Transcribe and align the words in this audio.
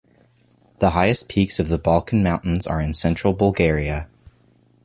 The 0.79 0.89
highest 0.89 1.29
peaks 1.29 1.59
of 1.59 1.67
the 1.69 1.77
Balkan 1.77 2.23
Mountains 2.23 2.65
are 2.65 2.81
in 2.81 2.95
central 2.95 3.33
Bulgaria. 3.33 4.07